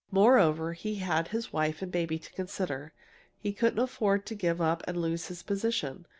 Moreover, 0.09 0.73
he 0.73 0.95
had 0.95 1.27
his 1.27 1.53
wife 1.53 1.83
and 1.83 1.91
baby 1.91 2.17
to 2.17 2.33
consider. 2.33 2.91
He 3.37 3.53
couldn't 3.53 3.77
afford 3.77 4.25
to 4.25 4.33
give 4.33 4.59
up 4.59 4.81
and 4.87 4.97
lose 4.99 5.27
his 5.27 5.43
position. 5.43 6.07